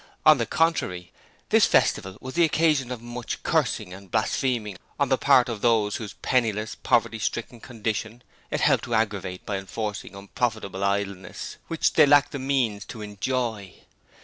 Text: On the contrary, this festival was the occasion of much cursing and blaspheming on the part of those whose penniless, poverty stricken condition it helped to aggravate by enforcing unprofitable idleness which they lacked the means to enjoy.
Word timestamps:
On 0.25 0.39
the 0.39 0.47
contrary, 0.47 1.11
this 1.49 1.67
festival 1.67 2.17
was 2.19 2.33
the 2.33 2.43
occasion 2.43 2.91
of 2.91 3.03
much 3.03 3.43
cursing 3.43 3.93
and 3.93 4.09
blaspheming 4.09 4.79
on 4.99 5.09
the 5.09 5.17
part 5.19 5.47
of 5.47 5.61
those 5.61 5.97
whose 5.97 6.13
penniless, 6.23 6.73
poverty 6.73 7.19
stricken 7.19 7.59
condition 7.59 8.23
it 8.49 8.61
helped 8.61 8.85
to 8.85 8.95
aggravate 8.95 9.45
by 9.45 9.57
enforcing 9.59 10.15
unprofitable 10.15 10.83
idleness 10.83 11.57
which 11.67 11.93
they 11.93 12.07
lacked 12.07 12.31
the 12.31 12.39
means 12.39 12.83
to 12.85 13.03
enjoy. 13.03 13.75